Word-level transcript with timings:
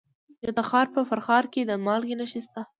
د 0.43 0.45
تخار 0.57 0.87
په 0.95 1.01
فرخار 1.09 1.43
کې 1.53 1.61
د 1.65 1.71
مالګې 1.85 2.15
نښې 2.19 2.39
شته. 2.45 2.61